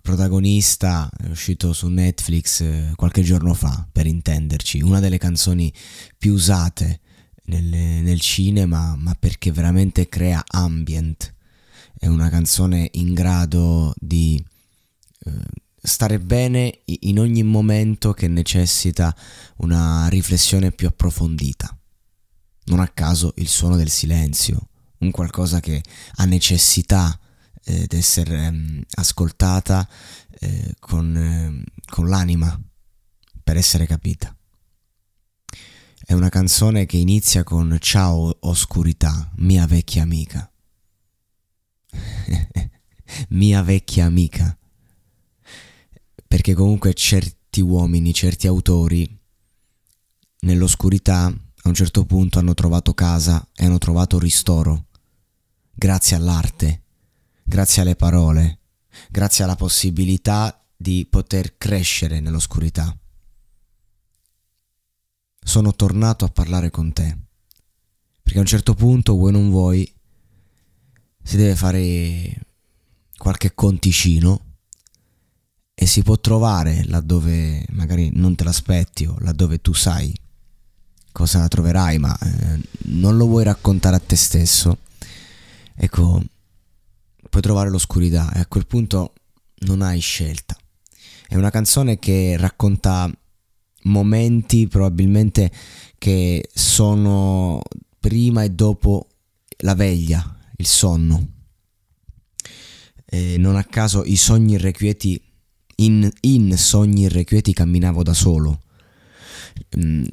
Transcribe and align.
protagonista 0.00 1.10
è 1.16 1.28
uscito 1.28 1.72
su 1.72 1.88
Netflix 1.88 2.60
eh, 2.60 2.92
qualche 2.96 3.22
giorno 3.22 3.54
fa, 3.54 3.86
per 3.90 4.06
intenderci, 4.06 4.80
una 4.80 5.00
delle 5.00 5.18
canzoni 5.18 5.72
più 6.18 6.32
usate 6.32 7.00
nel, 7.44 7.64
nel 7.64 8.20
cinema, 8.20 8.96
ma 8.96 9.14
perché 9.14 9.52
veramente 9.52 10.08
crea 10.08 10.42
ambient. 10.46 11.34
È 11.96 12.06
una 12.06 12.28
canzone 12.28 12.88
in 12.94 13.14
grado 13.14 13.94
di 13.96 14.42
eh, 15.24 15.30
stare 15.80 16.18
bene 16.18 16.80
in 16.84 17.18
ogni 17.18 17.42
momento 17.42 18.12
che 18.12 18.26
necessita 18.28 19.14
una 19.58 20.08
riflessione 20.08 20.72
più 20.72 20.88
approfondita. 20.88 21.76
Non 22.64 22.80
a 22.80 22.88
caso 22.88 23.32
il 23.36 23.48
suono 23.48 23.76
del 23.76 23.90
silenzio, 23.90 24.68
un 24.98 25.10
qualcosa 25.10 25.60
che 25.60 25.82
ha 26.16 26.24
necessità 26.24 27.16
eh, 27.16 27.30
di 27.64 27.96
essere 27.96 28.48
um, 28.48 28.82
ascoltata 28.94 29.88
eh, 30.40 30.74
con, 30.78 31.16
eh, 31.16 31.64
con 31.86 32.08
l'anima 32.08 32.60
per 33.42 33.56
essere 33.56 33.86
capita. 33.86 34.34
È 36.04 36.12
una 36.14 36.28
canzone 36.28 36.84
che 36.86 36.96
inizia 36.96 37.44
con 37.44 37.76
Ciao 37.80 38.36
oscurità, 38.40 39.30
mia 39.36 39.66
vecchia 39.66 40.02
amica. 40.02 40.50
mia 43.30 43.62
vecchia 43.62 44.06
amica. 44.06 44.56
Perché 46.26 46.54
comunque 46.54 46.94
certi 46.94 47.60
uomini, 47.60 48.12
certi 48.12 48.46
autori, 48.46 49.20
nell'oscurità 50.40 51.26
a 51.26 51.68
un 51.68 51.74
certo 51.74 52.04
punto 52.04 52.38
hanno 52.38 52.54
trovato 52.54 52.94
casa 52.94 53.46
e 53.54 53.66
hanno 53.66 53.78
trovato 53.78 54.18
ristoro 54.18 54.86
grazie 55.72 56.16
all'arte, 56.16 56.81
grazie 57.42 57.82
alle 57.82 57.96
parole, 57.96 58.58
grazie 59.10 59.44
alla 59.44 59.56
possibilità 59.56 60.64
di 60.76 61.06
poter 61.08 61.56
crescere 61.56 62.20
nell'oscurità. 62.20 62.96
Sono 65.44 65.74
tornato 65.74 66.24
a 66.24 66.30
parlare 66.30 66.70
con 66.70 66.92
te, 66.92 67.16
perché 68.22 68.38
a 68.38 68.42
un 68.42 68.46
certo 68.46 68.74
punto, 68.74 69.14
vuoi 69.14 69.32
non 69.32 69.50
vuoi, 69.50 69.92
si 71.22 71.36
deve 71.36 71.56
fare 71.56 72.46
qualche 73.16 73.54
conticino 73.54 74.40
e 75.74 75.86
si 75.86 76.02
può 76.02 76.18
trovare 76.18 76.84
laddove 76.84 77.64
magari 77.70 78.10
non 78.14 78.34
te 78.34 78.44
l'aspetti 78.44 79.04
o 79.06 79.16
laddove 79.20 79.60
tu 79.60 79.72
sai 79.72 80.12
cosa 81.12 81.46
troverai, 81.46 81.98
ma 81.98 82.16
eh, 82.18 82.60
non 82.86 83.16
lo 83.16 83.26
vuoi 83.26 83.44
raccontare 83.44 83.96
a 83.96 84.00
te 84.00 84.16
stesso 84.16 84.78
ecco, 85.74 86.22
puoi 87.32 87.40
trovare 87.40 87.70
l'oscurità 87.70 88.30
e 88.34 88.40
a 88.40 88.46
quel 88.46 88.66
punto 88.66 89.14
non 89.60 89.80
hai 89.80 90.00
scelta. 90.00 90.54
È 91.26 91.34
una 91.34 91.48
canzone 91.48 91.98
che 91.98 92.36
racconta 92.36 93.10
momenti 93.84 94.68
probabilmente 94.68 95.50
che 95.96 96.50
sono 96.52 97.62
prima 97.98 98.42
e 98.42 98.50
dopo 98.50 99.08
la 99.60 99.74
veglia, 99.74 100.22
il 100.58 100.66
sonno. 100.66 101.28
E 103.06 103.38
non 103.38 103.56
a 103.56 103.64
caso 103.64 104.04
i 104.04 104.16
sogni 104.16 104.52
irrequieti, 104.52 105.18
in, 105.76 106.10
in 106.20 106.54
sogni 106.58 107.04
irrequieti 107.04 107.54
camminavo 107.54 108.02
da 108.02 108.12
solo. 108.12 108.60
Mm, 109.78 110.04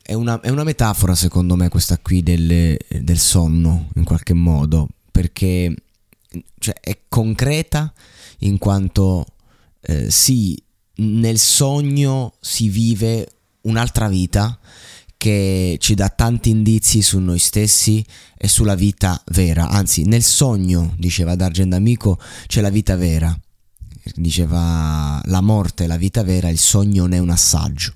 è 0.00 0.14
una, 0.14 0.40
è 0.40 0.48
una, 0.48 0.64
metafora 0.64 1.14
secondo 1.14 1.54
me 1.54 1.68
questa 1.68 1.98
qui 1.98 2.22
del, 2.22 2.78
del 3.02 3.18
sonno 3.18 3.90
in 3.96 4.04
qualche 4.04 4.32
modo 4.34 4.88
perché 5.10 5.74
cioè, 6.58 6.74
è 6.80 6.98
concreta 7.08 7.92
in 8.40 8.58
quanto 8.58 9.26
eh, 9.82 10.10
sì, 10.10 10.60
nel 10.96 11.38
sogno 11.38 12.34
si 12.40 12.68
vive 12.68 13.28
un'altra 13.62 14.08
vita 14.08 14.58
che 15.16 15.76
ci 15.80 15.94
dà 15.94 16.08
tanti 16.08 16.50
indizi 16.50 17.02
su 17.02 17.18
noi 17.18 17.38
stessi 17.38 18.04
e 18.36 18.48
sulla 18.48 18.74
vita 18.74 19.20
vera. 19.32 19.68
Anzi, 19.68 20.04
nel 20.04 20.22
sogno, 20.22 20.94
diceva 20.98 21.34
D'Argent 21.34 21.72
Amico, 21.74 22.18
c'è 22.46 22.60
la 22.60 22.70
vita 22.70 22.96
vera. 22.96 23.36
Diceva 24.14 25.20
la 25.24 25.40
morte, 25.40 25.86
la 25.86 25.96
vita 25.96 26.22
vera, 26.22 26.48
il 26.48 26.58
sogno 26.58 27.06
ne 27.06 27.16
è 27.16 27.18
un 27.18 27.30
assaggio. 27.30 27.92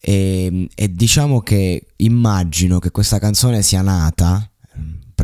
E, 0.00 0.68
e 0.74 0.92
diciamo 0.92 1.40
che 1.40 1.88
immagino 1.96 2.78
che 2.78 2.90
questa 2.90 3.18
canzone 3.18 3.62
sia 3.62 3.82
nata 3.82 4.48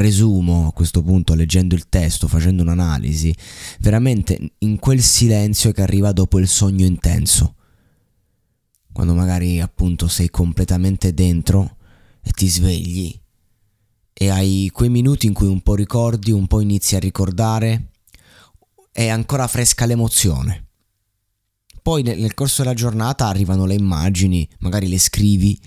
presumo 0.00 0.68
a 0.68 0.72
questo 0.72 1.02
punto, 1.02 1.34
leggendo 1.34 1.74
il 1.74 1.90
testo, 1.90 2.26
facendo 2.26 2.62
un'analisi, 2.62 3.36
veramente 3.80 4.52
in 4.60 4.78
quel 4.78 5.02
silenzio 5.02 5.72
che 5.72 5.82
arriva 5.82 6.12
dopo 6.12 6.38
il 6.38 6.48
sogno 6.48 6.86
intenso. 6.86 7.56
Quando 8.90 9.12
magari 9.12 9.60
appunto 9.60 10.08
sei 10.08 10.30
completamente 10.30 11.12
dentro 11.12 11.76
e 12.22 12.30
ti 12.30 12.48
svegli 12.48 13.14
e 14.14 14.30
hai 14.30 14.70
quei 14.72 14.88
minuti 14.88 15.26
in 15.26 15.34
cui 15.34 15.48
un 15.48 15.60
po' 15.60 15.74
ricordi, 15.74 16.30
un 16.30 16.46
po' 16.46 16.60
inizi 16.62 16.96
a 16.96 16.98
ricordare, 16.98 17.90
è 18.92 19.06
ancora 19.08 19.46
fresca 19.48 19.84
l'emozione. 19.84 20.68
Poi 21.82 22.02
nel 22.02 22.32
corso 22.32 22.62
della 22.62 22.74
giornata 22.74 23.26
arrivano 23.26 23.66
le 23.66 23.74
immagini, 23.74 24.48
magari 24.60 24.88
le 24.88 24.98
scrivi 24.98 25.60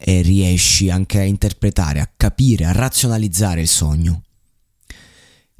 e 0.00 0.22
riesci 0.22 0.90
anche 0.90 1.18
a 1.18 1.24
interpretare, 1.24 2.00
a 2.00 2.10
capire, 2.16 2.64
a 2.64 2.72
razionalizzare 2.72 3.60
il 3.60 3.68
sogno. 3.68 4.22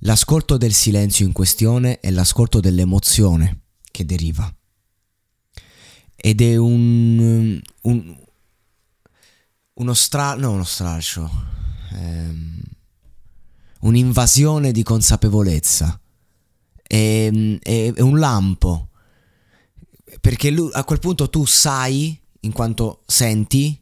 L'ascolto 0.03 0.57
del 0.57 0.73
silenzio 0.73 1.27
in 1.27 1.33
questione 1.33 1.99
è 1.99 2.11
l'ascolto 2.11 2.61
dell'emozione 2.61 3.63
che 3.91 4.05
deriva. 4.05 4.51
Ed 6.15 6.41
è 6.41 6.57
un, 6.57 7.61
un 7.83 8.17
uno 9.75 9.95
stra... 9.95 10.35
no, 10.35 10.53
uno 10.53 10.65
straccio. 10.65 11.29
Ehm, 11.93 12.61
un'invasione 13.81 14.71
di 14.71 14.85
consapevolezza. 14.85 16.01
È, 16.81 17.31
è, 17.61 17.93
è 17.93 18.01
un 18.01 18.19
lampo. 18.19 18.91
Perché 20.21 20.51
lui, 20.51 20.71
a 20.73 20.85
quel 20.85 21.01
punto 21.01 21.29
tu 21.29 21.45
sai, 21.45 22.19
in 22.41 22.53
quanto 22.53 23.03
senti, 23.07 23.81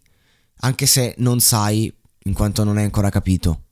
anche 0.61 0.87
se 0.87 1.15
non 1.19 1.41
sai 1.41 1.93
in 2.25 2.33
quanto 2.33 2.65
non 2.65 2.77
hai 2.77 2.85
ancora 2.85 3.11
capito. 3.11 3.63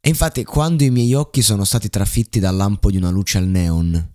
E 0.00 0.08
infatti 0.08 0.44
quando 0.44 0.84
i 0.84 0.90
miei 0.90 1.14
occhi 1.14 1.40
sono 1.40 1.64
stati 1.64 1.88
trafitti 1.88 2.38
dal 2.38 2.54
lampo 2.54 2.90
di 2.90 2.98
una 2.98 3.10
luce 3.10 3.38
al 3.38 3.46
neon, 3.46 4.12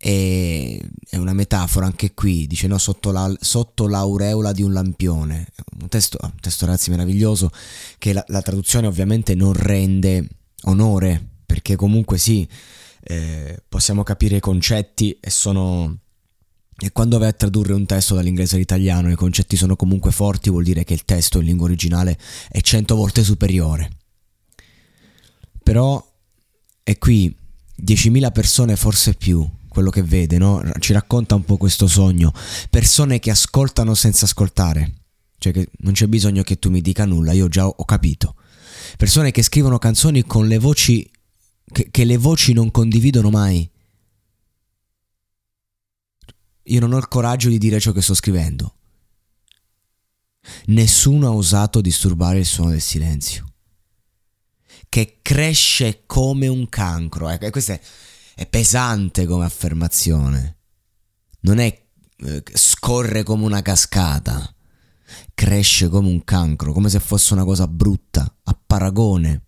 e 0.00 0.80
è 1.10 1.16
una 1.16 1.32
metafora 1.32 1.86
anche 1.86 2.14
qui, 2.14 2.46
dice 2.46 2.68
no, 2.68 2.78
sotto, 2.78 3.10
la, 3.10 3.34
sotto 3.40 3.88
l'aureola 3.88 4.52
di 4.52 4.62
un 4.62 4.72
lampione, 4.72 5.48
un 5.80 5.88
testo, 5.88 6.18
un 6.22 6.38
testo 6.40 6.66
ragazzi 6.66 6.90
meraviglioso 6.90 7.50
che 7.98 8.12
la, 8.12 8.24
la, 8.28 8.40
traduzione 8.40 8.86
ovviamente 8.86 9.34
non 9.34 9.52
rende 9.54 10.28
onore, 10.62 11.20
perché 11.44 11.74
comunque 11.74 12.16
sì, 12.16 12.48
eh, 13.02 13.60
possiamo 13.68 14.04
capire 14.04 14.36
i 14.36 14.40
concetti 14.40 15.18
e 15.20 15.30
sono 15.30 15.98
e 16.80 16.92
quando 16.92 17.18
vai 17.18 17.28
a 17.28 17.32
tradurre 17.32 17.72
un 17.72 17.86
testo 17.86 18.14
dall'inglese 18.14 18.54
all'italiano 18.54 19.08
e 19.08 19.12
i 19.12 19.16
concetti 19.16 19.56
sono 19.56 19.74
comunque 19.74 20.12
forti, 20.12 20.48
vuol 20.48 20.62
dire 20.62 20.84
che 20.84 20.94
il 20.94 21.04
testo 21.04 21.40
in 21.40 21.46
lingua 21.46 21.66
originale 21.66 22.16
è 22.48 22.60
cento 22.60 22.94
volte 22.94 23.24
superiore. 23.24 23.90
Però 25.62 26.04
è 26.82 26.96
qui 26.98 27.34
10.000 27.84 28.32
persone, 28.32 28.76
forse 28.76 29.14
più, 29.14 29.46
quello 29.68 29.90
che 29.90 30.02
vede, 30.02 30.38
no? 30.38 30.62
Ci 30.78 30.92
racconta 30.92 31.34
un 31.34 31.44
po' 31.44 31.56
questo 31.56 31.86
sogno. 31.86 32.32
Persone 32.70 33.18
che 33.18 33.30
ascoltano 33.30 33.94
senza 33.94 34.24
ascoltare. 34.24 34.94
Cioè 35.36 35.52
che 35.52 35.68
non 35.78 35.92
c'è 35.92 36.06
bisogno 36.06 36.42
che 36.42 36.58
tu 36.58 36.70
mi 36.70 36.80
dica 36.80 37.04
nulla, 37.04 37.32
io 37.32 37.48
già 37.48 37.66
ho 37.66 37.84
capito. 37.84 38.36
Persone 38.96 39.30
che 39.30 39.42
scrivono 39.42 39.78
canzoni 39.78 40.24
con 40.24 40.46
le 40.46 40.58
voci 40.58 41.08
che, 41.70 41.88
che 41.90 42.04
le 42.04 42.16
voci 42.16 42.52
non 42.52 42.70
condividono 42.70 43.30
mai. 43.30 43.68
Io 46.68 46.80
non 46.80 46.92
ho 46.92 46.98
il 46.98 47.08
coraggio 47.08 47.48
di 47.48 47.58
dire 47.58 47.80
ciò 47.80 47.92
che 47.92 48.02
sto 48.02 48.14
scrivendo. 48.14 48.74
Nessuno 50.66 51.28
ha 51.28 51.32
osato 51.32 51.80
disturbare 51.80 52.38
il 52.38 52.46
suono 52.46 52.70
del 52.70 52.80
silenzio. 52.80 53.46
Che 54.88 55.18
cresce 55.22 56.04
come 56.06 56.46
un 56.46 56.68
cancro. 56.68 57.28
Ecco, 57.28 57.50
questo 57.50 57.72
è, 57.72 57.80
è 58.34 58.46
pesante 58.46 59.26
come 59.26 59.44
affermazione. 59.44 60.56
Non 61.40 61.58
è 61.58 61.86
eh, 62.16 62.42
scorre 62.52 63.22
come 63.22 63.44
una 63.44 63.62
cascata. 63.62 64.52
Cresce 65.32 65.88
come 65.88 66.08
un 66.08 66.22
cancro, 66.24 66.72
come 66.72 66.90
se 66.90 67.00
fosse 67.00 67.32
una 67.32 67.44
cosa 67.44 67.66
brutta, 67.66 68.36
a 68.44 68.58
paragone. 68.66 69.44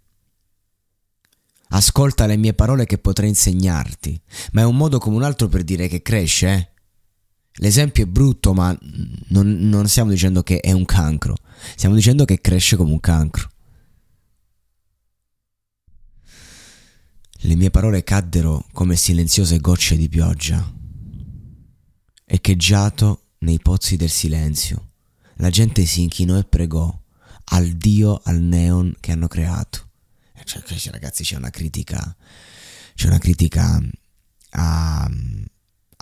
Ascolta 1.73 2.27
le 2.27 2.37
mie 2.37 2.55
parole 2.55 2.87
che 2.87 2.99
potrei 2.99 3.29
insegnarti, 3.29 4.21
ma 4.53 4.63
è 4.63 4.65
un 4.65 4.77
modo 4.77 4.99
come 4.99 5.17
un 5.17 5.23
altro 5.23 5.49
per 5.49 5.63
dire 5.63 5.87
che 5.87 6.03
cresce, 6.03 6.49
eh? 6.49 6.71
L'esempio 7.55 8.05
è 8.05 8.07
brutto, 8.07 8.55
ma 8.55 8.77
non, 9.29 9.69
non 9.69 9.89
stiamo 9.89 10.11
dicendo 10.11 10.43
che 10.43 10.61
è 10.61 10.73
un 10.73 10.85
cancro, 10.85 11.37
stiamo 11.77 11.95
dicendo 11.95 12.25
che 12.25 12.41
cresce 12.41 12.77
come 12.77 12.93
un 12.93 13.01
cancro. 13.01 13.51
Le 17.45 17.55
mie 17.55 17.71
parole 17.71 18.05
caddero 18.05 18.67
come 18.73 18.97
silenziose 18.97 19.59
gocce 19.61 19.97
di 19.97 20.09
pioggia. 20.09 20.73
Echeggiato 22.25 23.25
nei 23.39 23.59
pozzi 23.59 23.97
del 23.97 24.11
silenzio, 24.11 24.91
la 25.37 25.51
gente 25.51 25.85
si 25.87 26.03
inchinò 26.03 26.39
e 26.39 26.45
pregò 26.45 26.97
al 27.53 27.69
Dio 27.71 28.21
al 28.25 28.41
neon 28.41 28.95
che 29.01 29.13
hanno 29.13 29.27
creato. 29.27 29.89
Cioè, 30.45 30.63
ragazzi, 30.91 31.23
c'è 31.23 31.37
una 31.37 31.51
critica, 31.51 32.17
c'è 32.95 33.07
una 33.07 33.19
critica 33.19 33.81
a, 34.51 35.11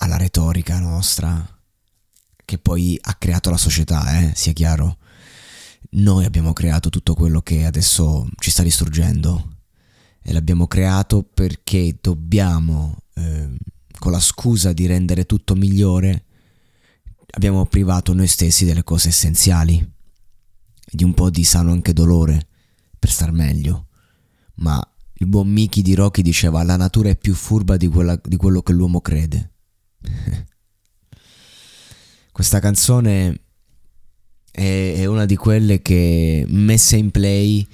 alla 0.00 0.16
retorica 0.16 0.78
nostra 0.78 1.56
che 2.44 2.58
poi 2.58 2.98
ha 3.00 3.14
creato 3.14 3.50
la 3.50 3.56
società, 3.56 4.20
eh, 4.20 4.32
sia 4.34 4.52
chiaro. 4.52 4.98
Noi 5.90 6.24
abbiamo 6.24 6.52
creato 6.52 6.88
tutto 6.88 7.14
quello 7.14 7.40
che 7.40 7.66
adesso 7.66 8.26
ci 8.38 8.50
sta 8.50 8.62
distruggendo 8.62 9.56
e 10.22 10.32
l'abbiamo 10.32 10.66
creato 10.66 11.22
perché 11.22 11.98
dobbiamo, 12.00 13.02
eh, 13.14 13.50
con 13.98 14.12
la 14.12 14.20
scusa 14.20 14.72
di 14.72 14.86
rendere 14.86 15.26
tutto 15.26 15.54
migliore, 15.54 16.24
abbiamo 17.32 17.66
privato 17.66 18.14
noi 18.14 18.28
stessi 18.28 18.64
delle 18.64 18.84
cose 18.84 19.08
essenziali 19.08 19.86
di 20.90 21.04
un 21.04 21.12
po' 21.12 21.28
di 21.28 21.44
sano 21.44 21.72
anche 21.72 21.92
dolore 21.92 22.46
per 22.98 23.10
star 23.10 23.32
meglio. 23.32 23.88
Ma 24.56 24.80
il 25.20 25.26
buon 25.26 25.48
Miki 25.48 25.82
di 25.82 25.94
Rocky 25.94 26.22
diceva 26.22 26.62
la 26.62 26.76
natura 26.76 27.10
è 27.10 27.16
più 27.16 27.34
furba 27.34 27.76
di, 27.76 27.88
quella, 27.88 28.18
di 28.22 28.36
quello 28.36 28.62
che 28.62 28.72
l'uomo 28.72 29.00
crede. 29.00 29.52
Questa 32.32 32.60
canzone 32.60 33.40
è, 34.50 34.94
è, 34.96 35.04
una 35.06 35.24
di 35.24 35.36
quelle 35.36 35.82
che 35.82 36.44
messe 36.48 36.96
in 36.96 37.10
play 37.10 37.66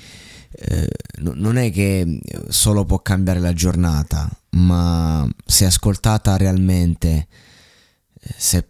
eh, 0.56 0.88
non 1.19 1.56
è 1.56 1.71
che 1.73 2.21
solo 2.49 2.85
può 2.85 3.00
cambiare 3.00 3.41
la 3.41 3.53
giornata, 3.53 4.29
ma 4.50 5.29
se 5.44 5.65
ascoltata 5.65 6.37
realmente, 6.37 7.26
eh, 8.21 8.35
se 8.37 8.69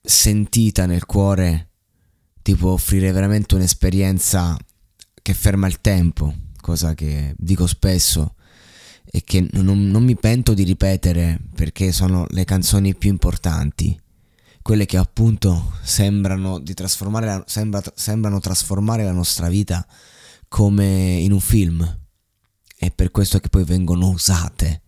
sentita 0.00 0.86
nel 0.86 1.04
cuore, 1.04 1.70
ti 2.42 2.54
può 2.54 2.72
offrire 2.72 3.12
veramente 3.12 3.54
un'esperienza 3.54 4.56
che 5.20 5.34
ferma 5.34 5.66
il 5.66 5.80
tempo, 5.80 6.34
cosa 6.60 6.94
che 6.94 7.34
dico 7.36 7.66
spesso 7.66 8.34
e 9.04 9.22
che 9.24 9.46
non, 9.52 9.90
non 9.90 10.04
mi 10.04 10.16
pento 10.16 10.54
di 10.54 10.62
ripetere 10.62 11.40
perché 11.54 11.92
sono 11.92 12.26
le 12.30 12.44
canzoni 12.44 12.94
più 12.94 13.10
importanti 13.10 13.98
quelle 14.62 14.86
che 14.86 14.96
appunto 14.96 15.72
sembrano, 15.82 16.60
di 16.60 16.72
trasformare 16.72 17.26
la, 17.26 17.44
sembra, 17.46 17.82
sembrano 17.94 18.38
trasformare 18.38 19.02
la 19.02 19.12
nostra 19.12 19.48
vita 19.48 19.84
come 20.48 21.14
in 21.14 21.32
un 21.32 21.40
film. 21.40 22.00
È 22.76 22.90
per 22.90 23.10
questo 23.10 23.40
che 23.40 23.48
poi 23.48 23.64
vengono 23.64 24.08
usate 24.08 24.82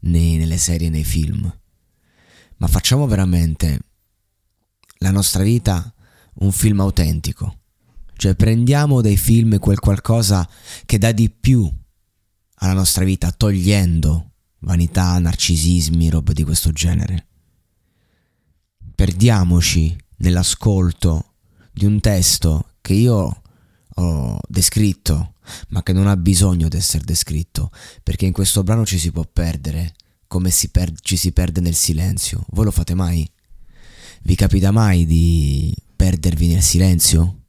nei, 0.00 0.36
nelle 0.36 0.58
serie, 0.58 0.90
nei 0.90 1.04
film. 1.04 1.52
Ma 2.56 2.66
facciamo 2.66 3.06
veramente 3.06 3.78
la 4.98 5.10
nostra 5.10 5.42
vita 5.42 5.94
un 6.34 6.50
film 6.50 6.80
autentico. 6.80 7.60
Cioè 8.16 8.34
prendiamo 8.34 9.00
dai 9.00 9.16
film 9.16 9.58
quel 9.58 9.78
qualcosa 9.78 10.48
che 10.86 10.98
dà 10.98 11.12
di 11.12 11.30
più 11.30 11.70
alla 12.56 12.72
nostra 12.72 13.04
vita, 13.04 13.30
togliendo 13.32 14.30
vanità, 14.60 15.18
narcisismi, 15.18 16.08
robe 16.08 16.32
di 16.32 16.42
questo 16.42 16.72
genere. 16.72 17.26
Perdiamoci 18.94 19.96
nell'ascolto 20.18 21.34
di 21.72 21.84
un 21.84 22.00
testo 22.00 22.70
che 22.80 22.94
io 22.94 23.42
ho 23.96 24.38
descritto, 24.48 25.34
ma 25.68 25.82
che 25.82 25.92
non 25.92 26.06
ha 26.06 26.16
bisogno 26.16 26.68
di 26.68 26.76
essere 26.76 27.04
descritto, 27.04 27.70
perché 28.02 28.26
in 28.26 28.32
questo 28.32 28.62
brano 28.62 28.86
ci 28.86 28.98
si 28.98 29.10
può 29.10 29.24
perdere, 29.30 29.94
come 30.26 30.50
si 30.50 30.68
per- 30.68 30.98
ci 31.00 31.16
si 31.16 31.32
perde 31.32 31.60
nel 31.60 31.74
silenzio. 31.74 32.44
Voi 32.50 32.64
lo 32.64 32.70
fate 32.70 32.94
mai? 32.94 33.28
Vi 34.22 34.34
capita 34.36 34.70
mai 34.70 35.04
di 35.04 35.74
perdervi 35.94 36.48
nel 36.48 36.62
silenzio? 36.62 37.43